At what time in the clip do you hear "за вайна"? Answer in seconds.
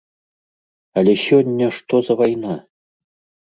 2.09-2.57